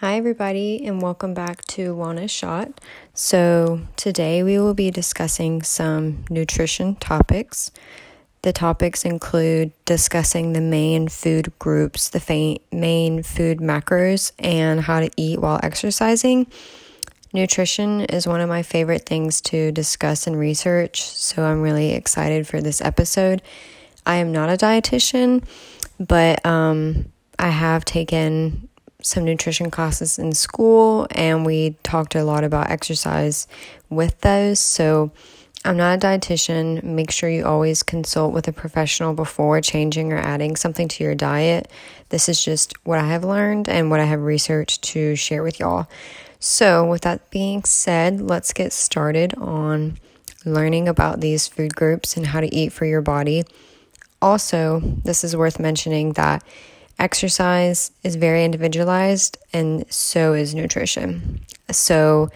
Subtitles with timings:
[0.00, 2.80] Hi, everybody, and welcome back to Wellness Shot.
[3.14, 7.70] So, today we will be discussing some nutrition topics.
[8.42, 14.98] The topics include discussing the main food groups, the fa- main food macros, and how
[14.98, 16.48] to eat while exercising.
[17.32, 22.48] Nutrition is one of my favorite things to discuss and research, so I'm really excited
[22.48, 23.42] for this episode.
[24.04, 25.44] I am not a dietitian,
[26.00, 28.68] but um, I have taken
[29.04, 33.46] some nutrition classes in school and we talked a lot about exercise
[33.90, 34.58] with those.
[34.58, 35.12] So
[35.62, 36.82] I'm not a dietitian.
[36.82, 41.14] Make sure you always consult with a professional before changing or adding something to your
[41.14, 41.70] diet.
[42.08, 45.60] This is just what I have learned and what I have researched to share with
[45.60, 45.86] y'all.
[46.40, 49.98] So, with that being said, let's get started on
[50.44, 53.44] learning about these food groups and how to eat for your body.
[54.20, 56.44] Also, this is worth mentioning that
[56.98, 61.40] Exercise is very individualized, and so is nutrition.
[61.70, 62.30] So,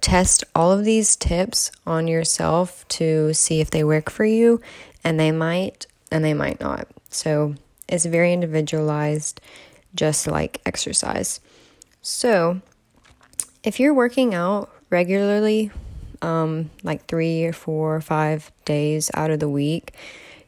[0.00, 4.60] test all of these tips on yourself to see if they work for you,
[5.04, 6.88] and they might and they might not.
[7.10, 7.54] So,
[7.88, 9.40] it's very individualized,
[9.94, 11.40] just like exercise.
[12.00, 12.62] So,
[13.62, 15.70] if you're working out regularly,
[16.22, 19.92] um, like three or four or five days out of the week,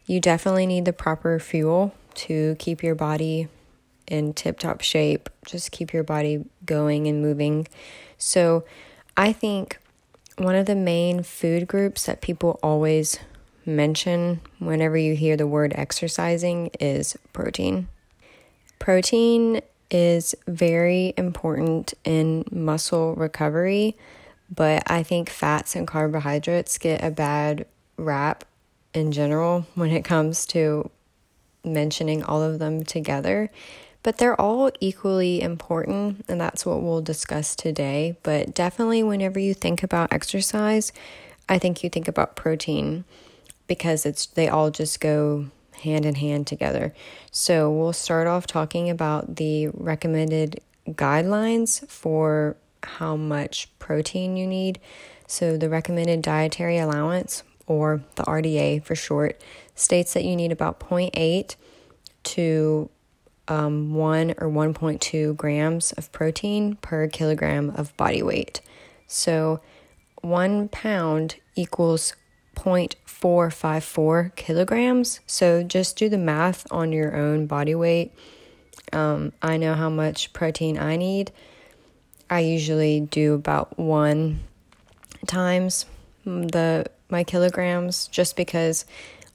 [0.07, 3.49] you definitely need the proper fuel to keep your body
[4.07, 7.67] in tip top shape, just keep your body going and moving.
[8.19, 8.65] So,
[9.17, 9.79] I think
[10.37, 13.19] one of the main food groups that people always
[13.65, 17.89] mention whenever you hear the word exercising is protein.
[18.79, 23.97] Protein is very important in muscle recovery,
[24.55, 28.45] but I think fats and carbohydrates get a bad rap
[28.93, 30.91] in general when it comes to
[31.65, 33.51] mentioning all of them together,
[34.03, 38.17] but they're all equally important, and that's what we'll discuss today.
[38.23, 40.93] But definitely, whenever you think about exercise,
[41.49, 43.05] I think you think about protein
[43.67, 45.47] because it's they all just go
[45.83, 46.95] hand in hand together.
[47.31, 54.81] So, we'll start off talking about the recommended guidelines for how much protein you need.
[55.27, 59.41] So, the recommended dietary allowance, or the RDA for short,
[59.75, 61.57] states that you need about 0.8
[62.25, 62.91] to
[63.49, 68.61] um, 1 or 1.2 grams of protein per kilogram of body weight.
[69.07, 69.61] So,
[70.23, 72.15] one pound equals
[72.57, 75.21] 0.454 kilograms.
[75.27, 78.13] So, just do the math on your own body weight.
[78.93, 81.33] Um, I know how much protein I need.
[82.31, 84.41] I usually do about one
[85.27, 85.87] times
[86.25, 88.85] the my kilograms just because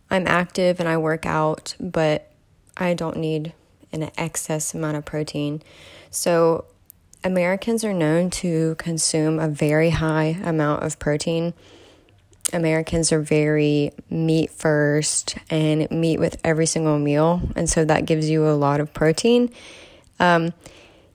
[0.09, 2.31] I'm active and I work out, but
[2.77, 3.53] I don't need
[3.91, 5.61] an excess amount of protein.
[6.11, 6.65] So,
[7.23, 11.53] Americans are known to consume a very high amount of protein.
[12.53, 18.29] Americans are very meat first and meat with every single meal, and so that gives
[18.29, 19.51] you a lot of protein.
[20.19, 20.53] Um,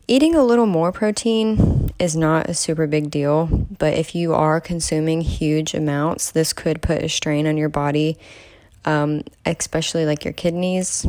[0.07, 3.47] eating a little more protein is not a super big deal,
[3.79, 8.19] but if you are consuming huge amounts, this could put a strain on your body,
[8.85, 11.07] um, especially like your kidneys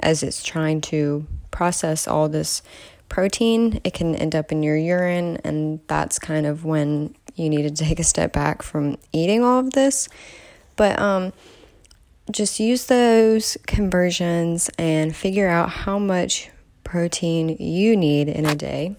[0.00, 2.62] as it's trying to process all this
[3.08, 7.62] protein, it can end up in your urine, and that's kind of when you need
[7.62, 10.08] to take a step back from eating all of this.
[10.76, 11.32] But um,
[12.30, 16.50] just use those conversions and figure out how much
[16.88, 18.96] protein you need in a day.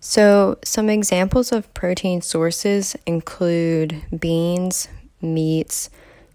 [0.00, 4.88] So, some examples of protein sources include beans,
[5.22, 5.88] meats,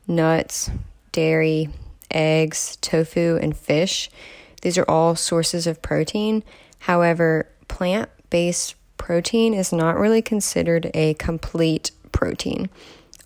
[0.08, 0.72] nuts,
[1.12, 1.70] dairy,
[2.10, 4.10] eggs, tofu, and fish.
[4.62, 6.42] These are all sources of protein.
[6.80, 12.70] However, plant based protein is not really considered a complete protein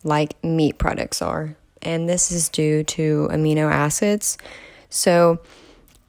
[0.03, 1.55] like meat products are.
[1.83, 4.39] And this is due to amino acids.
[4.89, 5.39] So,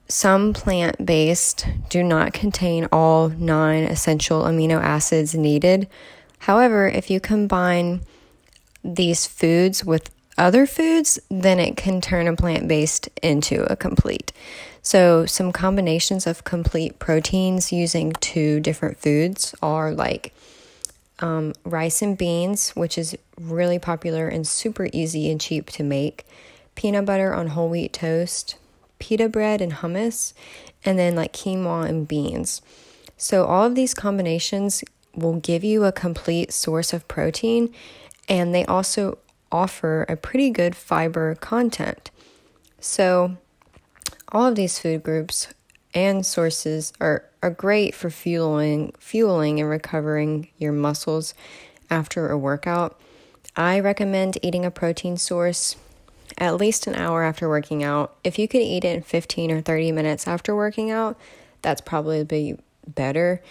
[0.08, 5.88] some plant based do not contain all nine essential amino acids needed.
[6.40, 8.00] However, if you combine
[8.82, 14.32] these foods with other foods, then it can turn a plant based into a complete.
[14.80, 20.32] So, some combinations of complete proteins using two different foods are like
[21.18, 26.24] um, rice and beans, which is really popular and super easy and cheap to make,
[26.76, 28.56] peanut butter on whole wheat toast,
[28.98, 30.32] pita bread and hummus,
[30.84, 32.62] and then like quinoa and beans.
[33.16, 34.84] So, all of these combinations
[35.14, 37.74] will give you a complete source of protein,
[38.28, 39.18] and they also
[39.50, 42.10] offer a pretty good fiber content.
[42.80, 43.36] So,
[44.30, 45.48] all of these food groups
[45.94, 51.34] and sources are, are great for fueling fueling and recovering your muscles
[51.90, 53.00] after a workout.
[53.56, 55.76] I recommend eating a protein source
[56.36, 58.16] at least an hour after working out.
[58.22, 61.18] If you could eat it in 15 or 30 minutes after working out,
[61.62, 63.42] that's probably be better.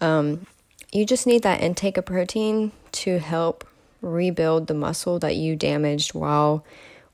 [0.00, 0.46] Um,
[0.92, 3.66] you just need that intake of protein to help
[4.00, 6.64] rebuild the muscle that you damaged while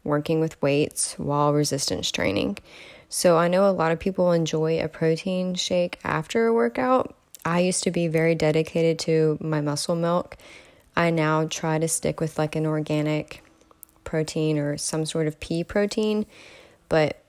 [0.04, 2.58] working with weights, while resistance training.
[3.08, 7.14] So I know a lot of people enjoy a protein shake after a workout.
[7.44, 10.36] I used to be very dedicated to my muscle milk
[10.98, 13.44] I now try to stick with like an organic
[14.04, 16.26] protein or some sort of pea protein,
[16.88, 17.22] but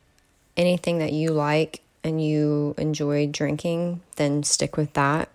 [0.57, 5.29] anything that you like and you enjoy drinking, then stick with that.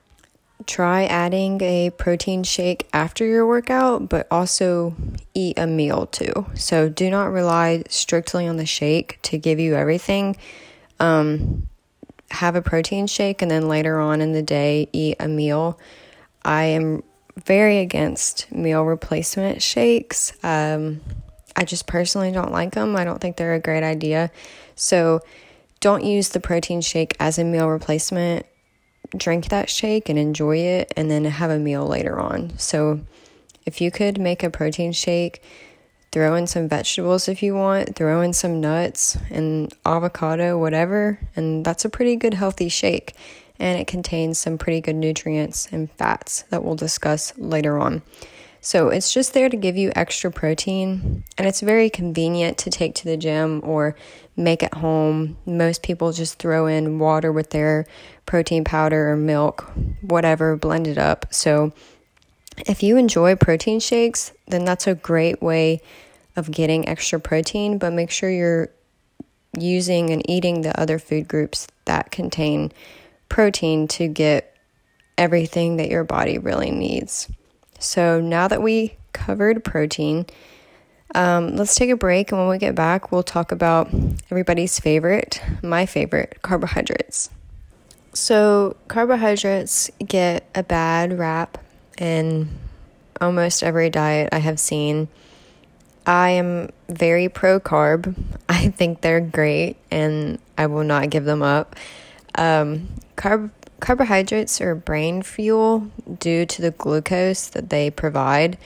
[0.67, 4.95] Try adding a protein shake after your workout, but also
[5.35, 6.47] eat a meal too.
[6.55, 10.37] So do not rely strictly on the shake to give you everything.
[11.01, 11.69] Um,
[12.31, 15.79] have a protein shake and then later on in the day eat a meal.
[16.45, 17.03] I am
[17.45, 20.33] very against meal replacement shakes.
[20.43, 21.01] Um,
[21.57, 22.97] I just personally don't like them.
[22.97, 24.31] I don't think they're a great idea.
[24.75, 25.21] So
[25.81, 28.47] don't use the protein shake as a meal replacement.
[29.17, 32.59] Drink that shake and enjoy it, and then have a meal later on.
[32.59, 33.01] So
[33.65, 35.43] if you could make a protein shake,
[36.11, 41.65] throw in some vegetables if you want, throw in some nuts and avocado, whatever, and
[41.65, 43.15] that's a pretty good healthy shake
[43.59, 48.03] and it contains some pretty good nutrients and fats that we'll discuss later on.
[48.65, 52.95] So it's just there to give you extra protein, and it's very convenient to take
[52.95, 53.95] to the gym or
[54.39, 55.37] make at home.
[55.45, 57.85] Most people just throw in water with their
[58.25, 59.71] protein powder or milk,
[60.01, 61.27] whatever, blend it up.
[61.31, 61.75] So
[62.67, 65.83] if you enjoy protein shakes, then that's a great way
[66.35, 68.71] of getting extra protein, but make sure you're
[69.59, 72.73] using and eating the other food groups that contain
[73.29, 74.57] protein to get
[75.19, 77.29] everything that your body really needs.
[77.85, 80.27] So now that we covered protein,
[81.15, 82.33] um, let's take a break.
[82.33, 83.89] And when we get back, we'll talk about
[84.31, 87.31] everybody's favorite, my favorite, carbohydrates.
[88.13, 91.59] So, carbohydrates get a bad rap
[91.99, 92.49] in
[93.21, 95.09] almost every diet I have seen.
[96.07, 98.15] I am very pro carb.
[98.49, 101.77] I think they're great and I will not give them up.
[102.37, 103.51] Um, carb
[103.85, 108.57] carbohydrates are brain fuel due to the glucose that they provide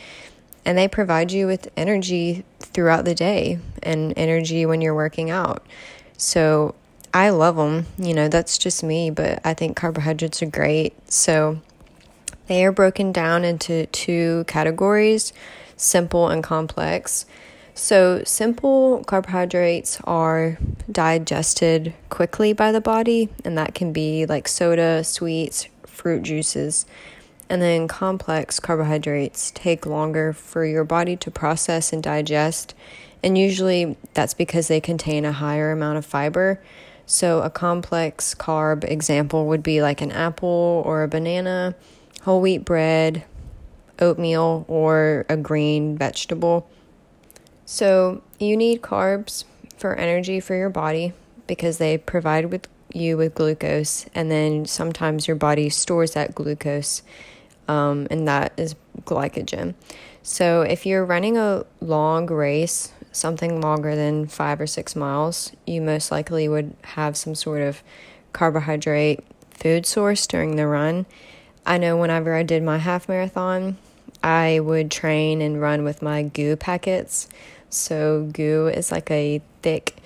[0.64, 5.66] and they provide you with energy throughout the day and energy when you're working out.
[6.16, 6.76] So
[7.12, 7.86] I love them.
[7.98, 10.94] You know, that's just me, but I think carbohydrates are great.
[11.10, 11.58] So
[12.46, 15.32] they are broken down into two categories
[15.76, 17.26] simple and complex.
[17.80, 20.58] So, simple carbohydrates are
[20.90, 26.86] digested quickly by the body, and that can be like soda, sweets, fruit juices.
[27.48, 32.74] And then complex carbohydrates take longer for your body to process and digest,
[33.22, 36.60] and usually that's because they contain a higher amount of fiber.
[37.06, 41.76] So, a complex carb example would be like an apple or a banana,
[42.22, 43.22] whole wheat bread,
[44.00, 46.68] oatmeal, or a green vegetable.
[47.70, 49.44] So, you need carbs
[49.76, 51.12] for energy for your body
[51.46, 57.02] because they provide with you with glucose, and then sometimes your body stores that glucose,
[57.68, 59.74] um, and that is glycogen.
[60.22, 65.82] So, if you're running a long race, something longer than five or six miles, you
[65.82, 67.82] most likely would have some sort of
[68.32, 69.20] carbohydrate
[69.50, 71.04] food source during the run.
[71.66, 73.76] I know whenever I did my half marathon,
[74.22, 77.28] I would train and run with my GU packets
[77.70, 79.96] so, GU is like a thick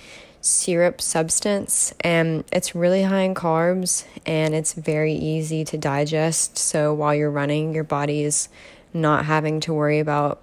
[0.40, 6.58] syrup substance and it's really high in carbs and it's very easy to digest.
[6.58, 8.48] So, while you're running, your body is
[8.92, 10.40] not having to worry about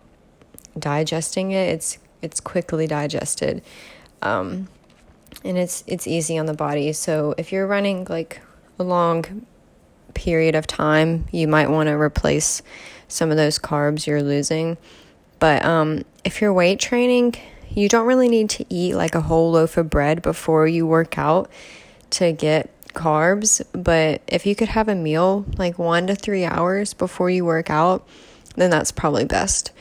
[0.77, 1.69] digesting it.
[1.69, 3.61] It's it's quickly digested.
[4.21, 4.67] Um,
[5.43, 6.93] and it's it's easy on the body.
[6.93, 8.41] So, if you're running like
[8.77, 9.45] a long
[10.13, 12.61] period of time, you might want to replace
[13.07, 14.77] some of those carbs you're losing.
[15.39, 17.35] But um, if you're weight training,
[17.69, 21.17] you don't really need to eat like a whole loaf of bread before you work
[21.17, 21.49] out
[22.11, 23.61] to get carbs.
[23.71, 27.69] But if you could have a meal like one to three hours before you work
[27.69, 28.07] out,
[28.55, 29.71] then that's probably best.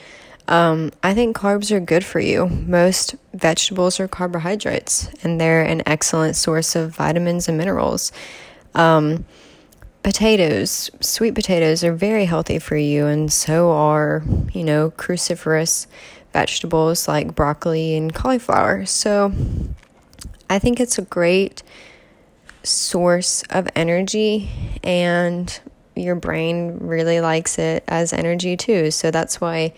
[0.47, 2.47] Um, I think carbs are good for you.
[2.47, 8.12] Most vegetables are carbohydrates, and they're an excellent source of vitamins and minerals.
[8.75, 9.27] Um,
[10.09, 14.23] potatoes, sweet potatoes, are very healthy for you, and so are,
[14.55, 15.87] you know, cruciferous
[16.33, 18.87] vegetables like broccoli and cauliflower.
[18.87, 19.35] So
[20.49, 21.62] I think it's a great
[22.62, 24.49] source of energy
[24.83, 25.61] and
[25.95, 28.91] your brain really likes it as energy too.
[28.91, 29.75] So that's why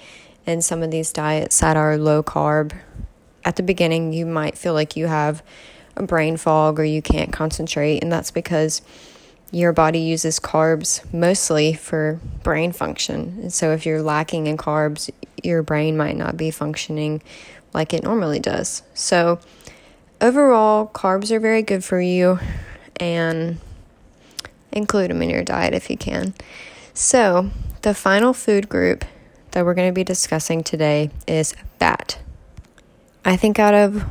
[0.47, 2.73] in some of these diets that are low carb,
[3.45, 5.43] at the beginning you might feel like you have
[5.97, 8.81] a brain fog or you can't concentrate, and that's because
[9.51, 13.39] your body uses carbs mostly for brain function.
[13.43, 15.11] And so if you're lacking in carbs,
[15.43, 17.23] your brain might not be functioning
[17.73, 18.83] like it normally does.
[18.95, 19.41] So
[20.21, 22.39] overall, carbs are very good for you
[22.97, 23.59] and
[24.73, 26.35] include them in your diet if you can.
[26.95, 27.51] So,
[27.83, 29.05] the final food group
[29.53, 32.19] that we're going to be discussing today is fat.
[33.25, 34.05] I think out of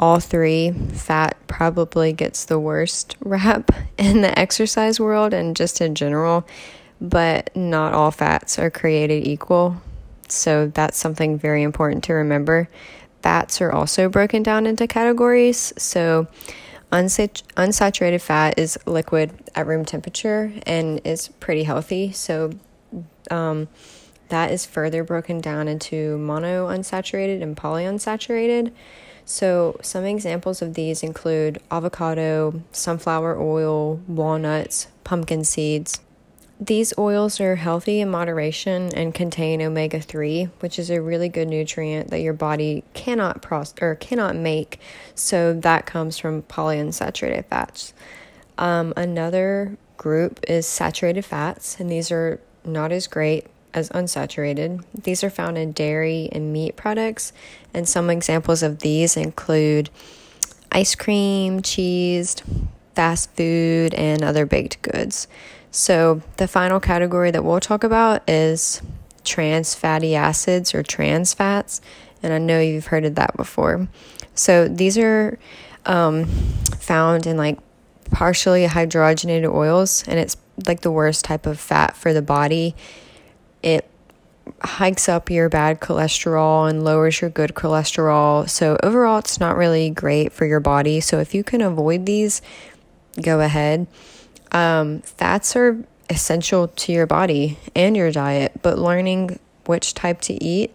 [0.00, 5.94] all three, fat probably gets the worst rap in the exercise world and just in
[5.94, 6.44] general,
[7.00, 9.76] but not all fats are created equal.
[10.28, 12.68] So that's something very important to remember.
[13.22, 15.72] Fats are also broken down into categories.
[15.76, 16.26] So
[16.92, 22.10] Unsat- unsaturated fat is liquid at room temperature and is pretty healthy.
[22.10, 22.50] So,
[23.30, 23.68] um,
[24.28, 28.72] that is further broken down into mono unsaturated and polyunsaturated.
[29.24, 36.00] So, some examples of these include avocado, sunflower oil, walnuts, pumpkin seeds.
[36.60, 41.48] These oils are healthy in moderation and contain omega 3, which is a really good
[41.48, 44.78] nutrient that your body cannot process or cannot make.
[45.14, 47.94] So that comes from polyunsaturated fats.
[48.58, 54.84] Um, another group is saturated fats, and these are not as great as unsaturated.
[54.94, 57.32] These are found in dairy and meat products,
[57.72, 59.90] and some examples of these include
[60.72, 62.36] ice cream, cheese,
[62.94, 65.26] fast food, and other baked goods.
[65.70, 68.82] So, the final category that we'll talk about is
[69.24, 71.80] trans fatty acids or trans fats.
[72.22, 73.88] And I know you've heard of that before.
[74.34, 75.38] So, these are
[75.86, 77.58] um, found in like
[78.10, 80.36] partially hydrogenated oils, and it's
[80.66, 82.74] like the worst type of fat for the body.
[83.62, 83.88] It
[84.62, 88.48] hikes up your bad cholesterol and lowers your good cholesterol.
[88.48, 91.00] So, overall, it's not really great for your body.
[91.00, 92.42] So, if you can avoid these,
[93.22, 93.86] go ahead.
[94.52, 100.42] Um, fats are essential to your body and your diet, but learning which type to
[100.42, 100.74] eat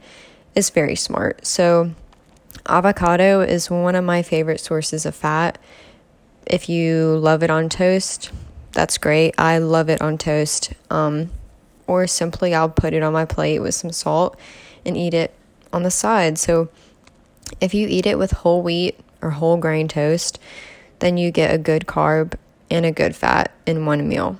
[0.55, 1.45] is very smart.
[1.45, 1.91] So,
[2.67, 5.57] avocado is one of my favorite sources of fat.
[6.45, 8.31] If you love it on toast,
[8.71, 9.33] that's great.
[9.37, 10.73] I love it on toast.
[10.89, 11.31] Um,
[11.87, 14.37] or simply, I'll put it on my plate with some salt
[14.85, 15.33] and eat it
[15.71, 16.37] on the side.
[16.37, 16.69] So,
[17.61, 20.39] if you eat it with whole wheat or whole grain toast,
[20.99, 22.33] then you get a good carb
[22.71, 24.39] and a good fat in one meal.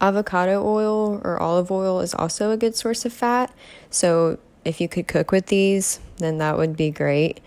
[0.00, 3.52] Avocado oil or olive oil is also a good source of fat.
[3.90, 7.40] So, if you could cook with these, then that would be great.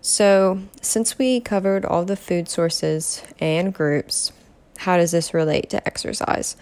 [0.00, 4.32] So, since we covered all the food sources and groups,
[4.78, 6.56] how does this relate to exercise?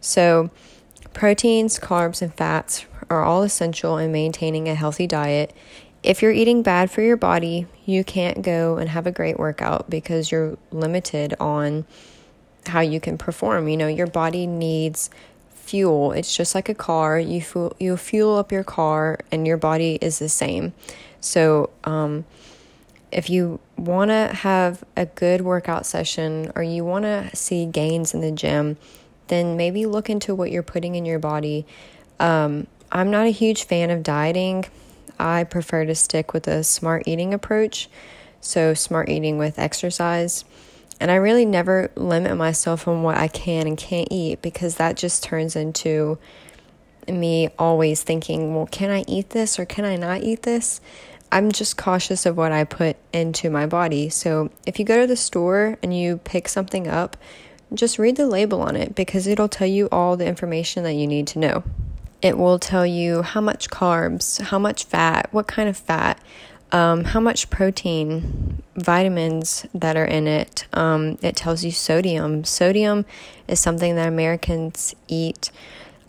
[0.00, 0.50] So,
[1.14, 5.54] proteins, carbs, and fats are all essential in maintaining a healthy diet.
[6.02, 9.88] If you're eating bad for your body, you can't go and have a great workout
[9.88, 11.86] because you're limited on
[12.66, 13.68] how you can perform.
[13.68, 15.08] You know, your body needs
[15.54, 16.12] fuel.
[16.12, 17.18] It's just like a car.
[17.18, 20.74] You fuel, you fuel up your car, and your body is the same.
[21.20, 22.26] So, um,
[23.10, 28.12] if you want to have a good workout session or you want to see gains
[28.12, 28.76] in the gym,
[29.28, 31.66] then maybe look into what you're putting in your body.
[32.20, 34.66] Um, I'm not a huge fan of dieting.
[35.18, 37.88] I prefer to stick with a smart eating approach.
[38.40, 40.44] So, smart eating with exercise.
[41.00, 44.96] And I really never limit myself on what I can and can't eat because that
[44.96, 46.18] just turns into
[47.08, 50.80] me always thinking, well, can I eat this or can I not eat this?
[51.32, 54.08] I'm just cautious of what I put into my body.
[54.08, 57.16] So if you go to the store and you pick something up,
[57.72, 61.06] just read the label on it because it'll tell you all the information that you
[61.06, 61.64] need to know.
[62.22, 66.18] It will tell you how much carbs, how much fat, what kind of fat,
[66.72, 70.66] um, how much protein, vitamins that are in it.
[70.72, 72.44] Um, it tells you sodium.
[72.44, 73.04] Sodium
[73.46, 75.50] is something that Americans eat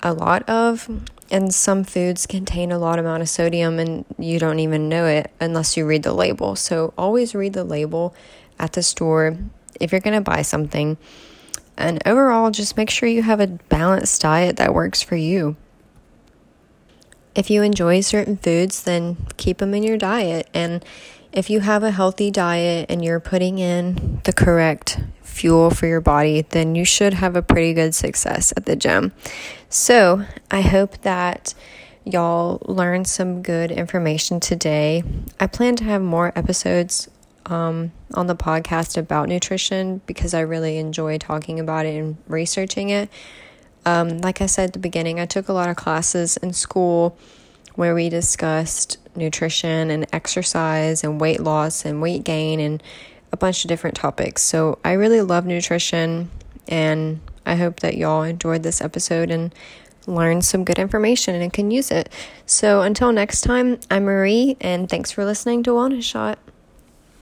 [0.02, 0.90] a lot of,
[1.30, 5.32] and some foods contain a lot amount of sodium, and you don't even know it
[5.40, 6.56] unless you read the label.
[6.56, 8.16] So always read the label
[8.58, 9.38] at the store
[9.80, 10.98] if you're going to buy something.
[11.78, 15.56] And overall, just make sure you have a balanced diet that works for you
[17.36, 20.48] if you enjoy certain foods, then keep them in your diet.
[20.54, 20.84] And
[21.34, 26.02] if you have a healthy diet and you're putting in the correct fuel for your
[26.02, 29.12] body, then you should have a pretty good success at the gym.
[29.70, 31.54] So, I hope that
[32.06, 35.04] y'all learned some good information today.
[35.38, 37.10] I plan to have more episodes
[37.46, 42.90] um, on the podcast about nutrition because I really enjoy talking about it and researching
[42.90, 43.10] it.
[43.86, 47.18] Um, like I said at the beginning, I took a lot of classes in school
[47.76, 52.82] where we discussed nutrition and exercise and weight loss and weight gain and
[53.32, 54.42] a bunch of different topics.
[54.42, 56.32] So I really love nutrition
[56.68, 59.54] and I hope that y'all enjoyed this episode and
[60.08, 62.10] learned some good information and can use it.
[62.46, 66.40] So until next time, I'm Marie and thanks for listening to Wellness Shot.